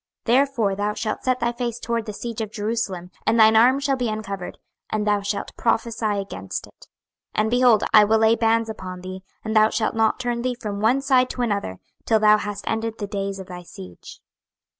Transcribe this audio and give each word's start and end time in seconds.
26:004:007 0.25 0.25
Therefore 0.25 0.75
thou 0.75 0.93
shalt 0.95 1.23
set 1.23 1.39
thy 1.39 1.51
face 1.51 1.79
toward 1.79 2.07
the 2.07 2.11
siege 2.13 2.41
of 2.41 2.51
Jerusalem, 2.51 3.11
and 3.27 3.39
thine 3.39 3.55
arm 3.55 3.79
shall 3.79 3.95
be 3.95 4.09
uncovered, 4.09 4.57
and 4.89 5.05
thou 5.05 5.21
shalt 5.21 5.55
prophesy 5.57 6.17
against 6.19 6.65
it. 6.65 6.87
26:004:008 7.35 7.35
And, 7.43 7.51
behold, 7.51 7.83
I 7.93 8.03
will 8.05 8.17
lay 8.17 8.35
bands 8.35 8.67
upon 8.67 9.01
thee, 9.01 9.21
and 9.45 9.55
thou 9.55 9.69
shalt 9.69 9.93
not 9.93 10.19
turn 10.19 10.41
thee 10.41 10.55
from 10.59 10.79
one 10.81 11.01
side 11.01 11.29
to 11.29 11.43
another, 11.43 11.77
till 12.05 12.17
thou 12.19 12.39
hast 12.39 12.67
ended 12.67 12.97
the 12.97 13.05
days 13.05 13.37
of 13.37 13.45
thy 13.45 13.61
siege. 13.61 14.21